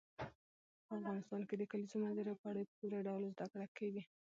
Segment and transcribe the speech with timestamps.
[0.87, 4.03] په افغانستان کې د کلیزو منظره په اړه په پوره ډول زده کړه کېږي.